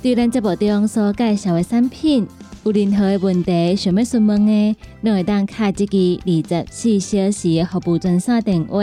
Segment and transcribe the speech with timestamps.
[0.00, 2.24] 对咱节目中所介绍的产品，
[2.62, 8.78] 有任何的问题想要询问的，拢会当卡一支二十四小时的服务专线电话。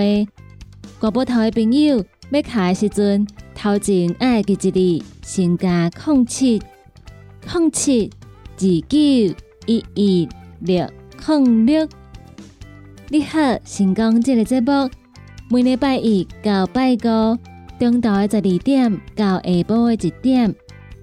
[0.99, 6.61] 广播台的朋友要卡的时阵，头前爱记一字，先加空七
[7.49, 8.11] 空七
[8.57, 8.97] 二九
[9.67, 10.29] 一一
[10.59, 10.85] 六
[11.25, 11.87] 空六。
[13.07, 14.89] 你好，成功这个节目，
[15.49, 17.37] 每礼拜一到拜五，
[17.79, 20.53] 中昼的十二点到下晡的一点。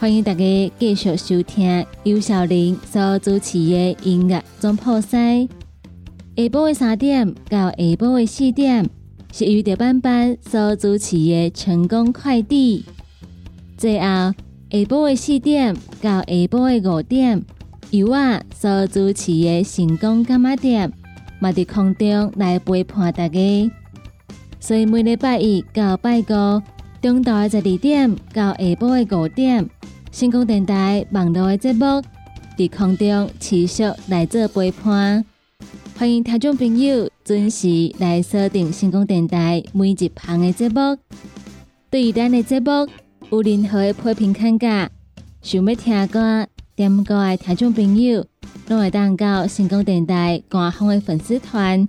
[0.00, 5.48] 欢迎大家继续收听尤小玲所主持的音乐总破塞。
[6.36, 8.88] 下晡的三点到下晡的四点
[9.32, 12.84] 是由德班班所主持的成功快递。
[13.76, 14.34] 最后下
[14.70, 17.44] 晡的四点到下晡的五点
[17.90, 20.92] 由我所主持的成功干妈店，
[21.40, 23.40] 嘛伫空中来陪伴大家。
[24.60, 26.62] 所以每礼拜一到拜五
[27.00, 29.68] 中昼的十二点到下晡的五点。
[30.10, 32.02] 星光电台网络的节目
[32.56, 35.24] 在空中持续来做陪伴，
[35.96, 40.98] 欢迎听众朋友准时来锁定星光电台每一旁的节目。
[41.88, 42.70] 对于咱的节目
[43.30, 44.90] 有任何的批评看价，
[45.40, 48.26] 想要听歌点歌的听众朋友，
[48.66, 51.88] 拢会当到星光电台官方的粉丝团，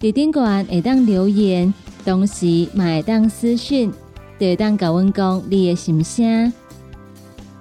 [0.00, 1.74] 伫顶端会当留言，
[2.06, 3.92] 同时嘛会当私讯，
[4.40, 6.50] 就会当甲阮讲你的心声。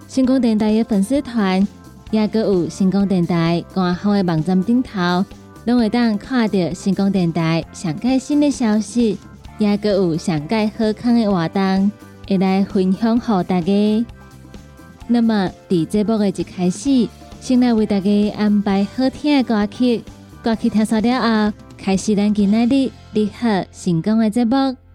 [0.08, 1.68] 星光电台的粉丝团，
[2.10, 5.26] 也阁有星光电台官方的网站顶头，
[5.66, 9.18] 拢会当看到星光电台上盖新的消息，
[9.58, 11.92] 也阁有上盖好康的活动，
[12.30, 14.06] 会来分享给大家。
[15.08, 17.10] 那么，伫节目的一开始，
[17.42, 20.02] 先来为大家安排好听的歌曲，
[20.42, 24.89] 歌曲听熟了后，开始咱今日的你好成功的节目。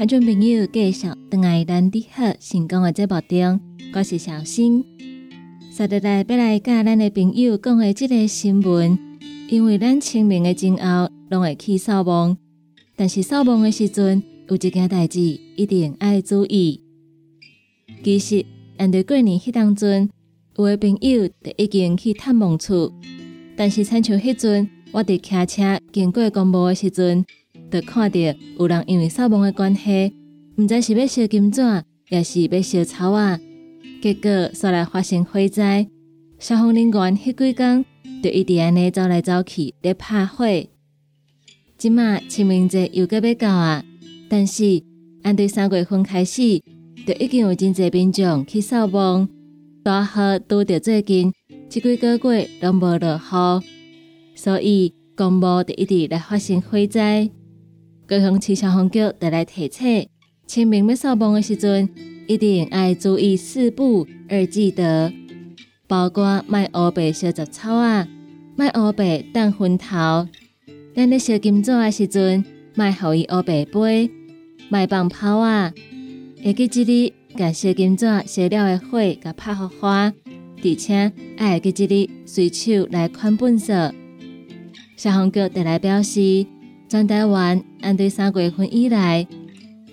[0.00, 3.60] 听众朋友继续登来咱的好成功的节目中，
[3.92, 4.82] 我是小新。
[5.70, 8.98] 实在来要来甲咱的朋友讲的这个新闻，
[9.50, 12.34] 因为咱清明的前后拢会去扫墓，
[12.96, 16.80] 但是扫墓的时阵有一件代志一定爱注意。
[18.02, 18.46] 其实，
[18.78, 20.08] 按对过年迄当阵，
[20.56, 22.90] 有的朋友就已经去探望厝，
[23.54, 27.22] 但是亲像迄阵，我伫骑车经过公墓的时阵。
[27.70, 28.18] 就看到
[28.58, 30.12] 有人因为扫墓的关系，
[30.56, 31.62] 毋知是要烧金纸，
[32.08, 33.38] 也是要烧草啊，
[34.02, 35.86] 结果煞来发生火灾。
[36.38, 37.84] 消防人员迄几工
[38.22, 40.44] 就一直安尼走来走去咧拍火。
[41.78, 43.84] 即马清明节又搁要到啊，
[44.28, 44.82] 但是
[45.22, 46.62] 按对三月份开始，
[47.06, 49.28] 就已经有真侪民众去扫墓。
[49.82, 51.32] 大好拄着最近
[51.68, 53.64] 即几个月拢无落雨，
[54.34, 57.30] 所以公墓就一直来发生火灾。
[58.10, 60.08] 高雄市消防局得来提醒：
[60.44, 61.88] 清明要扫墓的时阵，
[62.26, 65.12] 一定要注意四不二记得，
[65.86, 68.08] 包括卖乌白烧杂草啊，
[68.56, 70.26] 卖乌白当昏头。
[70.92, 74.10] 咱咧烧金纸的时阵，卖互伊乌白杯，
[74.68, 75.72] 卖放炮啊。
[76.42, 80.12] 会记即日，甲烧金纸烧了的火，甲拍互花，
[80.64, 83.94] 而且爱记即日随手来款本色。
[84.96, 86.44] 消防局得来表示。
[86.90, 89.24] 全台湾按对三月份以来，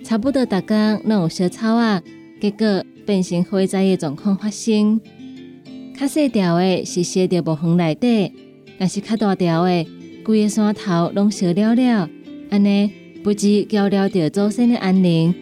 [0.02, 2.02] 差不多逐工拢有小草啊，
[2.40, 5.00] 结果变成火灾的状况发生。
[5.96, 8.32] 较细条的是烧到木园内底，
[8.80, 9.86] 但是较大条的，
[10.24, 12.10] 规个山头拢烧了了。
[12.50, 12.90] 安尼
[13.22, 15.32] 不止交了着祖先的安宁，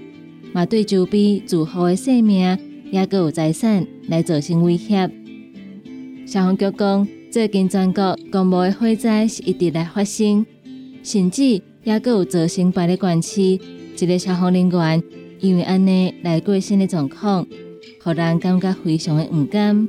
[0.53, 2.59] 嘛对周边住户的性命
[2.91, 5.11] 也个有财产来造成威胁。
[6.27, 10.45] 消防局讲，最近全国公务的火灾是一直来发生，
[11.07, 15.01] 甚至也个有造成别的县市一个消防人员
[15.39, 17.47] 因为安尼来过身的状况，
[18.03, 19.89] 互人感觉非常的不甘。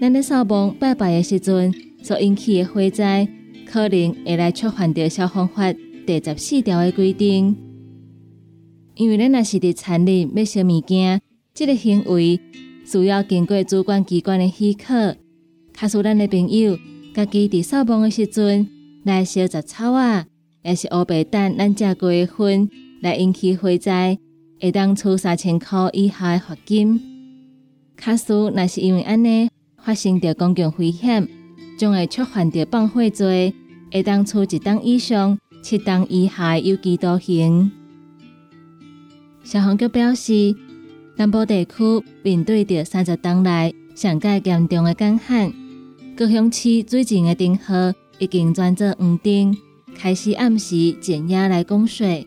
[0.00, 3.26] 咱咧扫墓拜拜的时阵所引起的火灾，
[3.66, 5.72] 可能会来触犯到消防法
[6.06, 7.56] 第十四条的规定。
[8.94, 11.20] 因为咱若是伫残忍要烧物件，
[11.52, 12.38] 即个行为
[12.86, 15.16] 需要经过主管机关的许可。
[15.72, 16.78] 卡使咱的朋友
[17.12, 18.68] 家己伫扫墓的时阵
[19.04, 20.26] 来烧杂草啊，
[20.62, 22.68] 也是乌白等咱食过的薰
[23.02, 24.18] 来引起火灾，
[24.60, 27.00] 会当处三千块以下的罚金。
[27.96, 31.28] 卡使若是因为安尼发生着公共危险，
[31.78, 33.54] 将会触犯着放火罪，
[33.92, 37.70] 会当处一档以上七档以下有期徒刑。
[39.44, 40.56] 消防局表示，
[41.16, 45.52] 南部地区面对着三十档内上界严重的干旱，
[46.16, 47.92] 高雄市最近的灯号
[48.24, 49.54] 已经转做黄灯，
[49.94, 52.26] 开始暗时减压来供水。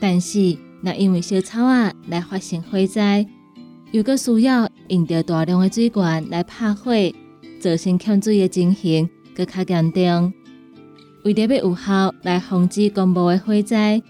[0.00, 3.26] 但是，若因为小草啊来发生火灾，
[3.92, 6.92] 又搁需要用着大量的水源来拍火，
[7.60, 10.32] 造成欠水的情形搁较严重。
[11.24, 14.02] 为了要有效来防止公墓的火灾。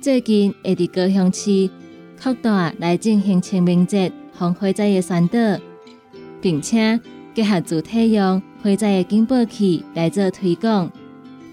[0.00, 1.70] 最近会伫高雄市
[2.20, 5.38] 扩大来进行清明节防火灾的宣导，
[6.40, 6.98] 并且
[7.34, 10.90] 结合主体用火灾的警报器来做推广，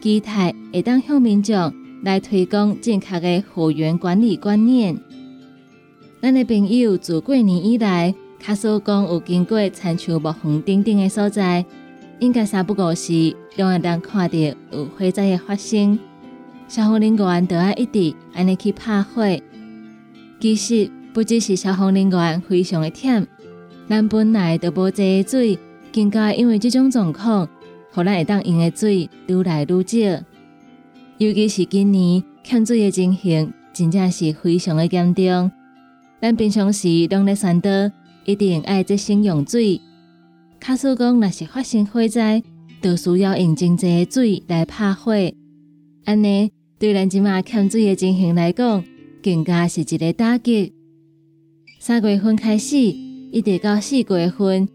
[0.01, 1.73] 期待会当向民众
[2.03, 4.97] 来推广正确的火源管理观念。
[6.21, 11.63] 咱的朋友自过年以来，卡所讲有经过参像木园等等的所在，
[12.19, 14.37] 应该三不五时都会当看到
[14.71, 15.97] 有火灾的发生。
[16.67, 19.23] 消防人员都要一直安尼去拍火。
[20.41, 23.25] 其实不只是消防人员非常的忝，
[23.87, 25.57] 咱本来就无济水，
[25.93, 27.47] 更加因为这种状况，
[27.91, 30.23] 互咱会当用的水愈来愈少。
[31.17, 35.51] 尤其是今年欠水的情形，真正是非常的严重。
[36.21, 37.69] 咱平常时拢咧山岛，
[38.25, 39.81] 一定爱节省用水。
[40.59, 42.43] 卡苏讲，若是发生火灾，
[42.81, 45.13] 都需要用真济的水来拍火，
[46.05, 46.51] 安尼。
[46.79, 48.83] 对咱即马欠水的情形来讲，
[49.23, 50.73] 更加是一个打击。
[51.79, 54.69] 三月份开始，一直到四月份，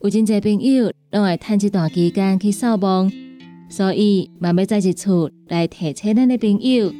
[0.00, 3.10] 有真侪朋友拢会趁这段期间去扫墓，
[3.68, 6.92] 所以嘛要在一处来提醒咱的朋友：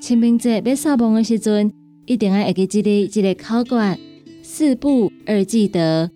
[0.00, 1.72] 清明节要扫墓的时阵，
[2.06, 3.98] 一定要会记这里这个口诀：
[4.42, 6.08] 四不二记得，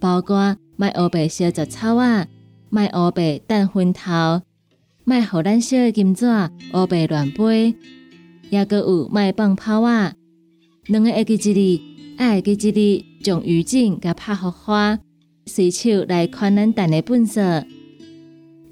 [0.00, 2.26] 包括卖乌白烧杂草啊，
[2.68, 4.42] 卖乌白蛋昏头。
[5.04, 6.26] 卖互咱烧的金纸
[6.74, 7.76] 乌白乱飞，
[8.50, 10.12] 也阁有卖放炮啊。
[10.86, 11.82] 两个会记一里，
[12.16, 14.98] 爱记一里，将雨景甲拍好花，
[15.48, 17.64] 随手来看咱等的本色。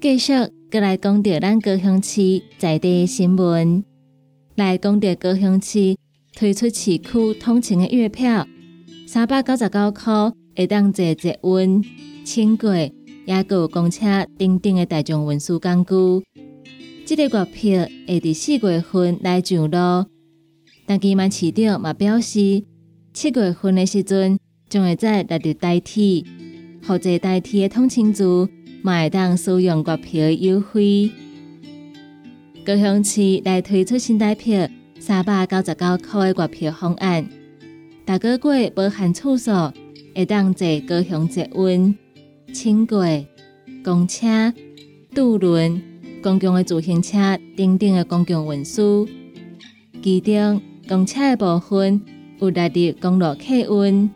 [0.01, 0.33] 继续，
[0.69, 3.83] 阁来讲到咱高雄市在地新闻，
[4.55, 5.95] 来讲到高雄市
[6.35, 8.45] 推出市区通勤的月票，
[9.07, 11.83] 三百九十九块，会当坐捷运、
[12.25, 12.93] 轻轨。
[13.25, 14.05] 也有公车
[14.37, 16.23] 等等的大众运输工具，
[17.07, 20.07] 这个月票会伫四月份来上路。
[20.85, 22.63] 但基曼市长嘛表示，
[23.13, 24.37] 七月份的时阵
[24.69, 26.23] 将会在六日代替，
[26.87, 28.47] 或者代替的通勤族
[28.81, 31.11] 嘛会使用月票优惠。
[32.65, 34.67] 高雄市来推出新台票
[34.99, 37.27] 三百九十九块的月票方案，
[38.05, 39.51] 大个月无限次数，
[40.15, 41.95] 会当坐高雄捷运。
[42.53, 43.27] 轻轨、
[43.83, 44.53] 公车、
[45.13, 45.81] 渡轮、
[46.23, 49.05] 公共的自行车等等的公共运输，
[50.01, 52.01] 其中公车的部分
[52.39, 54.09] 有列入公路客运。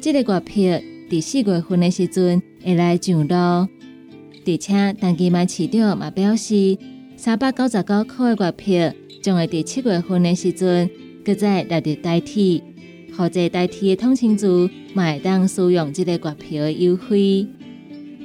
[0.00, 6.78] 这个月票第四月份的时阵会来上路，而且当期买市长嘛表示，
[7.16, 10.88] 三百九十九块的月票将会第七月份的时阵
[11.24, 12.62] 搁再列入代替，
[13.18, 17.44] 或者代替的通勤族买当使用这个月票的优惠。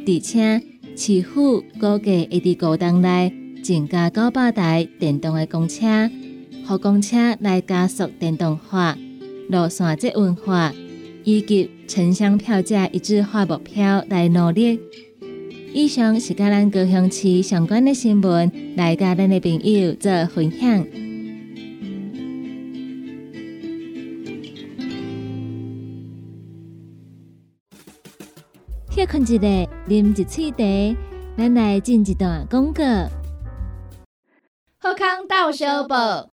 [0.05, 0.61] 而且，
[0.95, 6.07] 市府估计会伫高档内增加九百台电动的公车，
[6.63, 8.95] 和公车来加速电动化、
[9.49, 10.71] 路线捷运化
[11.23, 14.79] 以及城乡票价一致化目标来努力。
[15.73, 20.85] 以上是甲咱高雄市相关的新闻，来甲咱的朋友做分享。
[28.89, 30.97] 歇困一下，啉一喙茶，
[31.37, 32.81] 咱来进一段广告。
[34.77, 36.29] 好康到小报，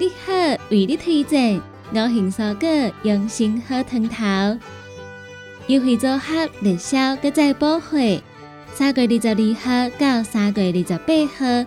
[0.00, 0.32] 你好，
[0.70, 1.60] 为你推荐
[1.94, 4.58] 五行蔬果养生好汤头，
[5.68, 7.96] 优惠组合热销各在补货。
[8.72, 11.64] 三月二十二号到三月二十八号，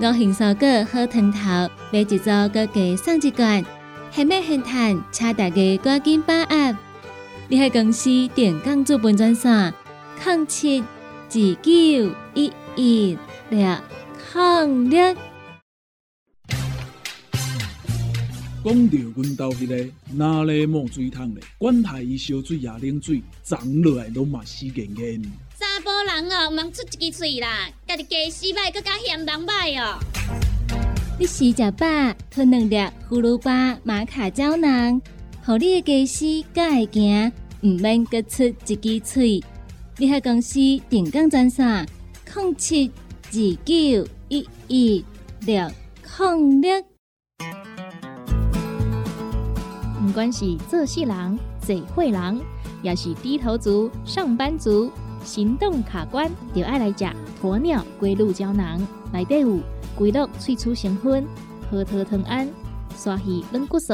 [0.00, 3.64] 五行蔬果好汤头买一组各加送一罐，
[4.10, 6.76] 现买现赚，请大家赶紧把握！
[7.46, 9.72] 你系公司电工资本专线：
[10.24, 10.86] 零七二
[11.30, 11.70] 九
[12.34, 13.16] 一一
[13.48, 13.76] 六
[14.34, 15.27] 零六。
[18.64, 21.44] 讲到阮兜迄个哪里冒水桶咧？
[21.58, 25.22] 管他伊烧水也冷水，长落来拢嘛死严严。
[25.56, 29.98] 查甫人哦，毋通出一支喙啦，家己家洗歹，更加嫌人歹哦。
[31.20, 31.86] 你食食饱，
[32.30, 32.76] 吞两粒
[33.08, 35.00] 葫芦巴、马卡胶囊，
[35.44, 39.44] 互你的家洗更会行，毋免各出一支喙。
[39.98, 40.58] 你喺公司
[40.90, 41.86] 定岗专线：
[42.34, 42.90] 零七
[43.32, 43.32] 二
[43.64, 45.04] 九一一
[45.46, 45.70] 六
[46.18, 46.97] 零六。
[50.08, 52.40] 不管是做事人、做会人，
[52.82, 54.90] 也是低头族、上班族，
[55.22, 57.04] 行动卡关，就爱来食
[57.42, 58.80] 鸵鸟龟鹿胶囊。
[59.12, 59.58] 内底有
[59.94, 61.26] 龟鹿萃取成分，
[61.70, 62.48] 核桃藤胺、
[62.96, 63.92] 刷鱼软骨素，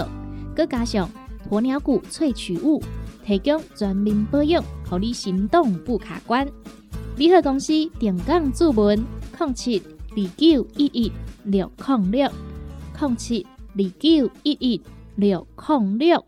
[0.55, 1.11] 佮加上
[1.51, 2.81] 鸵鸟骨萃取物，
[3.27, 6.47] 提供全面保养，让你行动不卡关。
[7.17, 9.05] 联合公司定岗注文：
[9.41, 12.31] 零七二九一一六零六
[13.01, 13.45] 零七
[13.77, 14.81] 二九一一。
[15.17, 16.25] 六控六，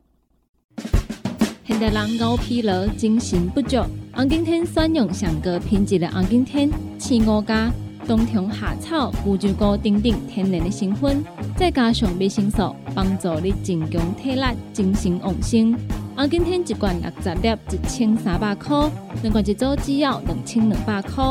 [1.64, 3.78] 现代人熬疲劳、精神不足。
[4.12, 7.68] 红景天选用上个品质的红景天，青五加
[8.06, 11.24] 冬虫夏草、乌鸡菇等等天然的成分，
[11.56, 15.76] 再加上维生素，帮助你增强体力、精神旺盛。
[16.14, 18.88] 红景天一罐六十粒，一千三百块；
[19.22, 21.24] 两罐一组只要两千两百块。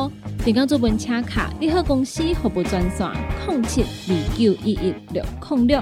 [0.44, 3.10] 订购做本车卡，你好公司服务专线：
[3.48, 5.82] 零七二九一一六零六。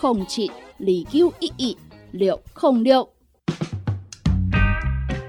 [0.00, 1.76] 零七二九一一
[2.12, 3.08] 六零六。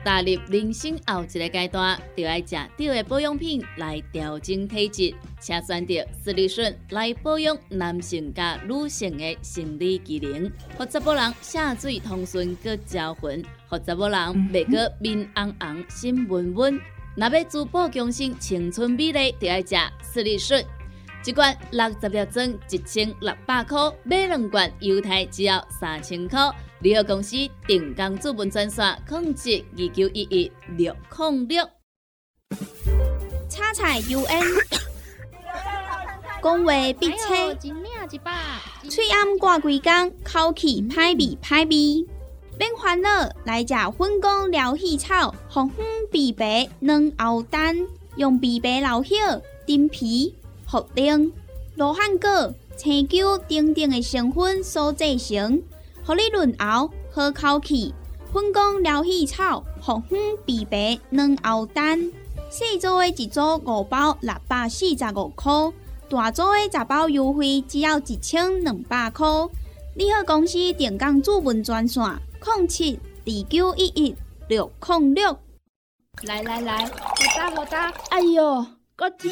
[0.04, 14.20] 踏入人生后一个阶段，就要食对的保养品来调整体质，请选择斯利顺来保养男性加女性的生理机能，或者某人下水通顺个招魂，或者某人
[14.54, 16.80] 袂个面红红心温温。
[17.16, 20.64] 若要珠宝强身、青春美丽，就要食斯利顺。
[21.25, 26.39] 一罐六十粒装，一千六百块；买两罐，犹太只要三千块。
[26.82, 31.67] 旅游公司定岗资本专线：控制二九一一六零六。
[33.50, 34.44] 叉彩 UN，
[36.44, 37.55] 讲话必切，
[38.88, 42.08] 嘴暗挂几工，口气歹味歹味。
[42.60, 43.10] 免烦恼，
[43.46, 47.75] 来食粉工疗气草，红粉枇杷软藕丹，
[48.15, 49.15] 用枇杷老血
[49.65, 50.36] 丁皮。
[50.70, 51.32] 茯苓、
[51.76, 55.62] 罗汉果、青椒等等的成分所制成，
[56.04, 57.94] 合你润喉好口气。
[58.34, 62.12] 粉工疗气草、红粉枇杷软藕丹，
[62.50, 65.72] 细组的一组五包六百四十五块，
[66.10, 69.26] 大组的十包优惠只要一千两百块。
[69.96, 72.04] 你好，公司电工主文专线：
[72.58, 74.14] 零七二九一一
[74.50, 75.40] 六零六。
[76.24, 76.92] 来来来，好
[77.38, 78.66] 打好打，哎呦，
[78.98, 79.32] 够痛！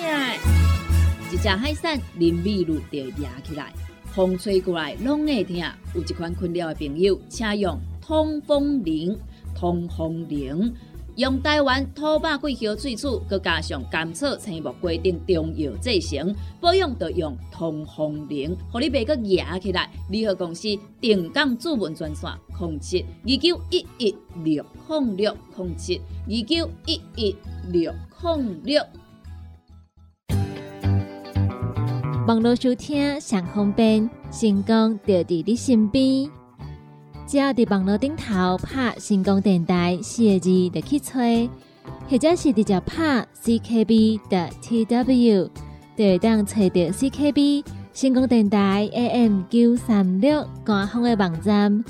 [1.34, 3.74] 一只海扇淋雨露就压起来，
[4.14, 5.58] 风吹过来拢会疼。
[5.96, 9.18] 有一款困扰的朋友，请用通风铃。
[9.56, 10.72] 通风铃
[11.16, 19.90] 用台湾土白桂花萃取，佮加上甘草、青木规定中药制成，保养要用通风铃，互你袂佮压起来。
[20.12, 20.68] 联合公司
[21.02, 27.36] 定岗主文专线：零七二九一一六控六零七二九一一
[27.72, 28.84] 六零六。
[32.26, 36.30] 网络收听上方便，成功就伫你身边。
[37.28, 41.50] 只要伫网络顶头拍成功电台四个字就去吹，
[42.10, 45.50] 或者是直接拍 CKB 的 TW，
[45.98, 51.84] 就会当找到 CKB 成功电台 AM 九三六官方的网站。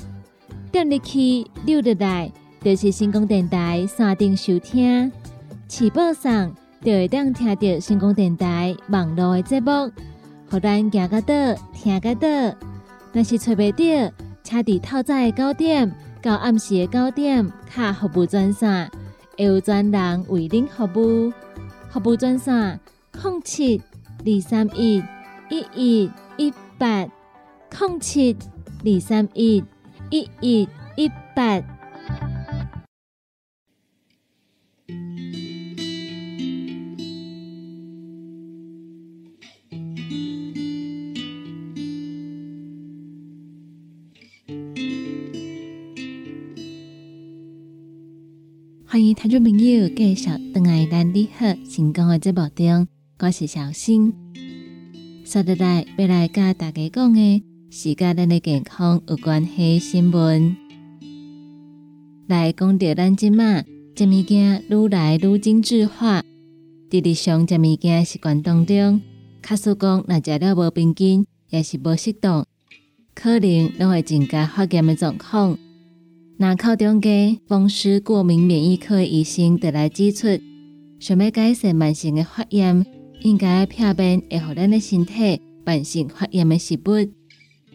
[0.72, 5.12] 点入去溜入来，就是成功电台山顶收听，
[5.68, 9.92] 起播上就会当听到成功电台网络的节目。
[10.50, 11.34] 互咱行个倒，
[11.72, 12.28] 听个倒，
[13.12, 18.90] 若是找袂到，车伫透早的九点到暗时的九点，卡服务专线
[19.36, 21.32] 会有专人为您服务。
[21.90, 22.78] 服务专线：
[23.12, 23.80] 零七
[24.24, 25.02] 二三一
[25.48, 27.06] 一一一八
[27.78, 28.36] 零七
[28.84, 29.64] 二三一
[30.10, 31.62] 一一一八。
[48.94, 52.86] 欢迎听众朋友继续登来咱你好成功的节目中，
[53.18, 54.14] 我是小新。
[55.24, 60.56] 说得来，要来甲大家讲的是甲咱的健康有关系新闻。
[62.28, 63.62] 来讲到咱即马
[63.96, 66.22] 食物件愈来愈精致化，
[66.88, 69.02] 日日上食物件习惯当中，
[69.42, 72.46] 卡数讲若食了无平均，也是无适当，
[73.12, 75.58] 可能拢会增加发炎的状况。
[76.36, 80.26] 那靠中家风湿过敏免疫科医生得来指出，
[80.98, 82.84] 想要改善慢性的发炎，
[83.20, 87.08] 应该避免会互咱的身体慢性发炎的食物，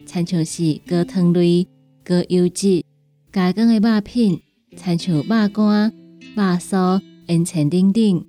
[0.04, 1.66] 参像是高糖类、
[2.04, 2.84] 高油脂、
[3.32, 4.38] 加工的肉品，
[4.76, 5.90] 参像肉干、
[6.36, 8.26] 肉酥、烟肠等等。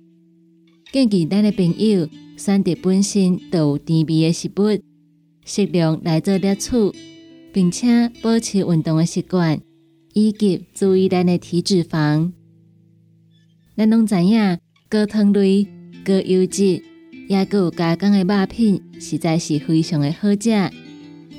[0.90, 2.08] 建议咱的朋友
[2.38, 4.80] 选择本身就有甜味的食物，
[5.44, 6.98] 适量来做摄取，
[7.52, 9.60] 并且保持运动的习惯。
[10.12, 12.32] 以及注意咱的体脂肪。
[13.76, 15.66] 咱拢知影，高糖类、
[16.04, 16.82] 高油脂，
[17.28, 20.70] 也有加工的肉品，实在是非常的好食。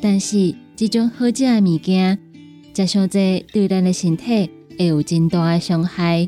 [0.02, 2.18] 但是，这种好食的物件，
[2.74, 6.28] 食上济对咱的身体会有真大的伤害。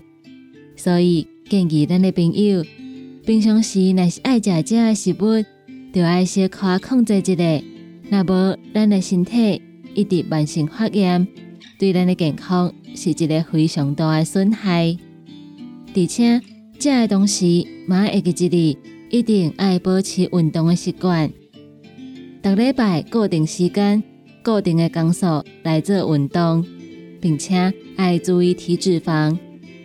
[0.75, 2.63] 所以，建议咱的朋友，
[3.25, 5.43] 平常时若是爱食这的食物，
[5.91, 7.63] 就爱小可控制一下。
[8.11, 9.59] 若无，咱的身体
[9.96, 11.27] 一直慢性发炎。
[11.77, 14.98] 对咱的健康是一个非常大的损害，
[15.94, 16.40] 而且
[16.79, 18.77] 食的东西嘛，会记一日
[19.09, 21.29] 一定爱保持运动的习惯，
[22.42, 24.01] 逐礼拜固定时间、
[24.44, 26.66] 固定的工数来做运动，
[27.20, 29.38] 并且爱注意体脂肪，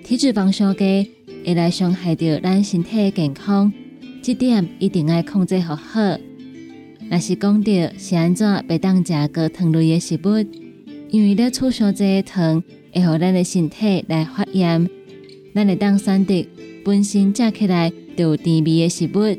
[0.05, 1.11] 体脂肪上低
[1.45, 3.73] 会来伤害到咱身体的健康，
[4.23, 6.01] 这点一定爱控制好好。
[7.11, 10.70] 若是讲到是安怎被当食高糖类的食物？
[11.11, 12.63] 因为咧储上这糖，
[12.95, 14.89] 会互咱的身体来发炎。
[15.53, 16.47] 咱会当选择
[16.85, 19.37] 本身食起来就有甜味的食物，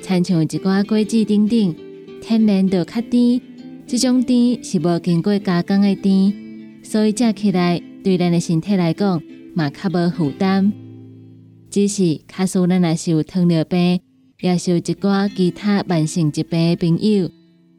[0.00, 1.74] 参像一寡果子等等，
[2.22, 3.40] 天然就较甜。
[3.84, 6.32] 这种甜是无经过加工的甜，
[6.84, 9.20] 所以食起来对咱的身体来讲
[9.54, 10.72] 嘛较无负担。
[11.68, 13.98] 只是卡数咱若是有糖尿病，
[14.40, 17.28] 也是有一寡其他慢性疾病的朋友，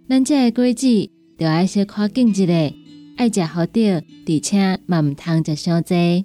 [0.10, 2.74] 咱食的果子就爱小看紧一下。
[3.20, 6.24] 爱食好点，而且嘛毋通食伤济。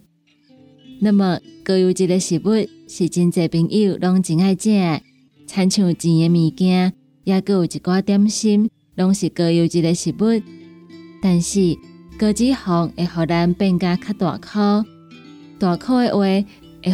[1.01, 2.51] 那么高油脂的食物
[2.87, 4.71] 是真济朋友拢真爱食，
[5.45, 6.93] 亲像甜的物件，
[7.25, 10.41] 也阁有一寡点心，拢是高油脂的食物。
[11.21, 11.77] 但是
[12.17, 14.87] 高脂肪会互咱变加较大颗，
[15.59, 16.47] 大颗的话会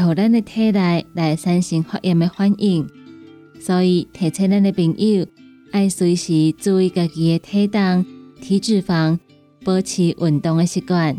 [0.03, 2.89] 互咱的体内来产生发炎的反应。
[3.61, 5.27] 所以提醒咱的朋友，
[5.73, 8.07] 爱随时注意家己的体重、
[8.41, 9.19] 体脂肪。
[9.65, 11.17] 保持运动的习惯，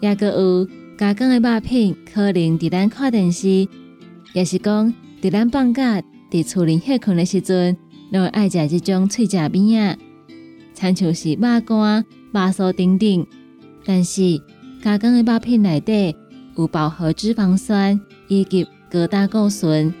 [0.00, 3.68] 也个有加工的肉品，可能伫咱看电视，
[4.32, 7.76] 也是讲伫咱放假伫厝里休困的时阵，
[8.10, 9.98] 拢会爱食这种脆食面啊，
[10.72, 13.26] 参像是肉干、肉酥等等。
[13.84, 14.40] 但是
[14.82, 16.16] 加工的肉品内底
[16.56, 19.92] 有饱和脂肪酸以及高胆固醇，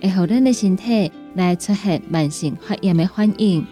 [0.00, 3.66] 会互咱的身体来出现慢性发炎的反应。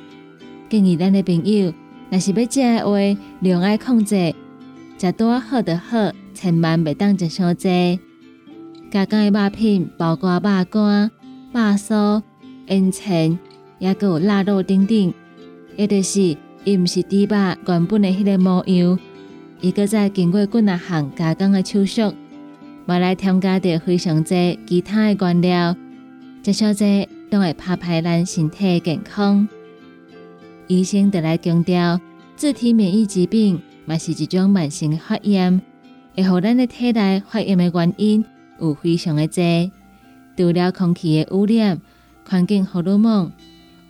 [0.69, 1.73] 建议咱的朋友。
[2.15, 4.33] 若是要食的话，量爱控制，
[4.97, 7.99] 食多好就好，千万袂当食伤济。
[8.89, 11.11] 加工的肉品包括肉干、
[11.53, 12.23] 肉酥、
[12.69, 13.37] 烟肠，
[13.81, 15.13] 也有腊肉等等。
[15.77, 18.97] 也就是伊毋是猪肉原本的迄个模样，
[19.61, 22.01] 伊搁再经过几啊项加工的手续，
[22.87, 25.77] 嘛来添加着非常济其他的原料，
[26.45, 29.49] 食伤济都会拍歹咱身体健康。
[30.69, 32.01] 医生得来强调，
[32.37, 35.61] 自体免疫疾病嘛是一种慢性的发炎，
[36.15, 38.25] 会互咱的体内发炎的原因
[38.61, 39.71] 有非常的多，
[40.37, 41.81] 除了空气的污染、
[42.29, 43.33] 环境荷尔蒙、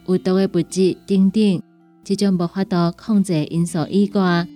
[0.06, 1.62] 有毒的物质等等，
[2.02, 4.46] 这种无法度控制因素以外，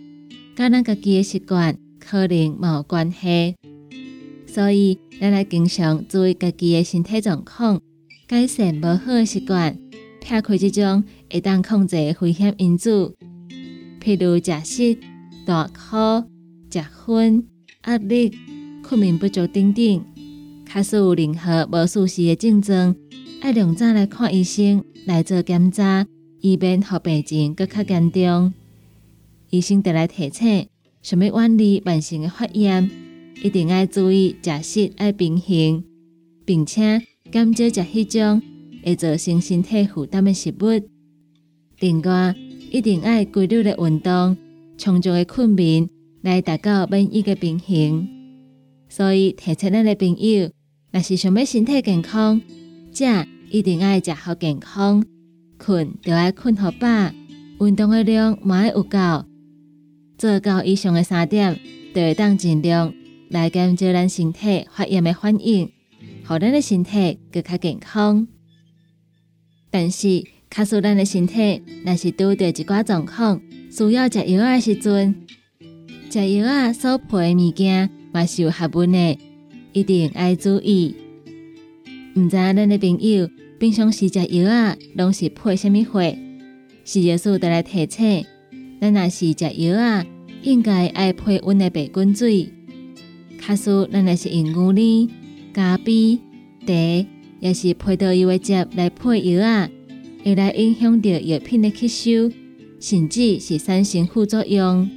[0.57, 3.55] 甲咱家己的习惯可能嘛有关系。
[4.47, 7.81] 所以，咱来经常注意家己的身体状况，
[8.27, 9.88] 改善无好的习惯。
[10.29, 13.15] 撇开这种会当控制危险因子，
[13.99, 14.99] 譬如食湿、
[15.47, 16.29] 大哭、
[16.71, 17.45] 食薰、
[17.87, 18.37] 压力、
[18.83, 20.05] 困眠不足等等，
[20.67, 22.95] 假使有任何无舒适的症状，
[23.43, 26.07] 要量早来看医生来做检查，
[26.43, 28.53] 以免互病情搁较严重。
[29.49, 30.67] 医生得来提醒，
[31.01, 32.91] 想要远离慢性的发炎，
[33.43, 35.83] 一定要注意食食要平衡，
[36.45, 37.01] 并且
[37.33, 38.43] 减少食迄种
[38.85, 40.89] 会造成身体负担的食物。
[41.81, 42.35] 另外，
[42.71, 44.37] 一定要规律的运动，
[44.77, 45.89] 充足的困眠，
[46.23, 48.09] 来达到免疫的平衡。
[48.89, 50.51] 所以提醒咱的朋友，
[50.91, 52.41] 若是想要身体健康，
[52.93, 53.05] 食
[53.51, 55.05] 一定要食好健康，
[55.57, 56.87] 困就要困好饱，
[57.61, 58.99] 运动的量嘛要有够。
[60.17, 61.59] 做到以上的三点，
[61.95, 62.93] 就会当尽量
[63.31, 65.71] 来减少咱身体发炎的反应，
[66.29, 68.27] 让咱的身体更加健康。
[69.71, 75.15] 但是，假使咱的身体若是拄着一寡状况，需要食药的时阵，
[76.11, 79.19] 食药啊所配的物件嘛是有学问的，
[79.73, 80.95] 一定爱注意。
[82.15, 83.29] 毋知咱的朋友
[83.61, 86.01] 平常时食药啊，拢是配什么货？
[86.85, 88.25] 是药师得来提醒。
[88.81, 90.07] 咱若是食药啊，
[90.43, 92.49] 应该爱配温的白滚水。
[93.39, 95.13] 假使咱若是用牛奶、
[95.53, 96.19] 咖啡、
[96.67, 96.73] 茶，
[97.41, 99.71] 也是配到药的汁来配药啊，
[100.25, 102.33] 会来影响到药品的吸收，
[102.81, 104.89] 甚至是产生副作用。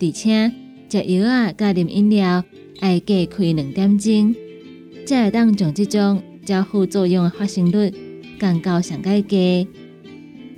[0.00, 0.52] 而且
[0.88, 2.44] 食药啊，加啉饮料，
[2.80, 4.34] 爱隔开两点钟，
[5.06, 7.92] 才会当将这种交副作用的发生率
[8.38, 9.66] 降到上介低。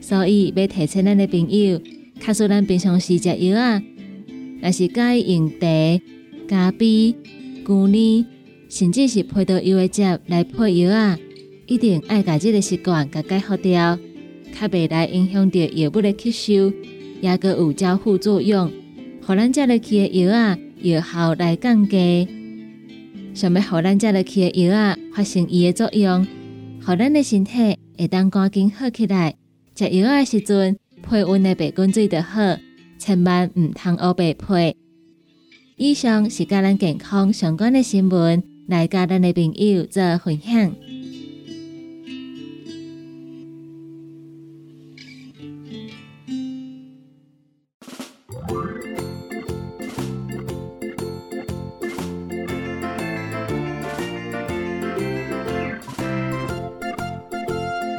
[0.01, 1.81] 所以要提醒咱的朋友。
[2.19, 3.83] 假使咱平常时食药啊，
[4.63, 5.67] 若是该用茶、
[6.49, 7.15] 咖啡、
[7.67, 8.25] 牛奶，
[8.69, 11.19] 甚至是配到药的汁来配药啊，
[11.67, 13.99] 一定爱家这个习惯给改好掉，
[14.59, 16.73] 较袂来影响到药物的吸收，
[17.21, 18.71] 也个有交副作用，
[19.25, 22.29] 互咱食落去的药啊药效来降低。
[23.35, 26.27] 想要互咱食落去的药啊发生伊的作用，
[26.85, 29.35] 互咱的身体会当赶紧好起来。
[29.75, 30.77] 食药的时阵。
[31.09, 32.41] 配温的白滚水就好，
[32.99, 34.75] 千万唔通乌白配。
[35.77, 40.73] 以上是甲咱健康相关的新闻，来甲咱的朋友做分享。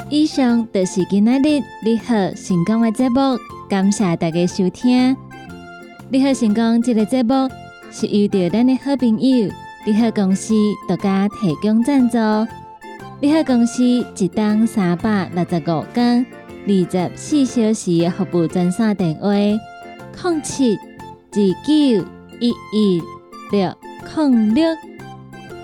[0.09, 3.37] 以上就是今仔日你好成功的节目，
[3.69, 5.15] 感谢大家收听。
[6.09, 7.49] 你好成功这个节目
[7.91, 9.49] 是遇到咱的好朋友
[9.87, 10.53] 你好公司
[10.85, 12.17] 独家提供赞助。
[13.21, 16.25] 你好公司一档三百六十五天
[16.67, 22.05] 二十四小时服务专线电话：零七二九
[22.41, 23.01] 一一
[23.49, 23.73] 六
[24.13, 24.65] 零六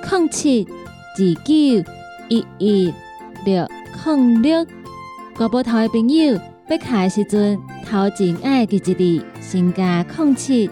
[0.10, 1.92] 零七二九
[2.30, 2.94] 一一
[3.44, 3.68] 六。
[4.06, 4.66] 零六，
[5.36, 8.80] 国宝台的朋友要卡的时阵，头前爱记一
[9.20, 10.70] 字，先加零七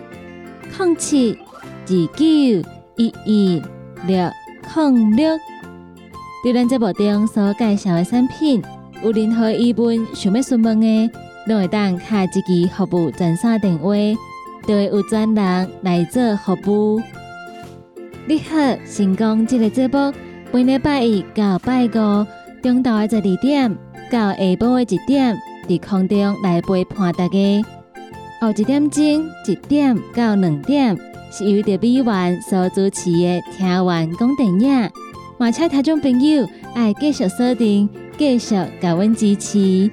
[0.80, 1.38] 零七
[1.86, 3.62] 二九一一
[4.08, 4.32] 六
[4.73, 5.38] 控六。
[6.43, 8.62] 对咱节目中所介绍的产品，
[9.04, 11.10] 有任何疑问想要询问的，
[11.47, 13.93] 拢会当卡一支服务专线电话，
[14.67, 17.01] 就会有专人来做服务。
[18.27, 20.13] 你好，成功这个节目，
[20.51, 22.25] 每礼拜一到拜五。
[22.62, 23.75] 中昼的十二点
[24.12, 25.36] 到下晡的一点，
[25.67, 27.65] 伫空中来陪伴大家。
[28.39, 29.04] 后一点钟
[29.47, 30.95] 一点到两点，
[31.32, 34.89] 是由特美元所主持的听完讲电影。
[35.38, 39.89] 马车听众朋友爱继续锁定，继续甲阮支持。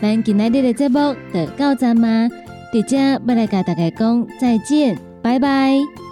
[0.00, 2.28] 咱今日的节目就到这吗？
[2.72, 6.03] 伫遮要来甲大家讲再见，拜拜。